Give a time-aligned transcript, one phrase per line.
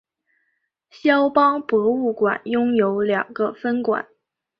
[0.89, 4.07] 萧邦博物馆拥有两个分馆。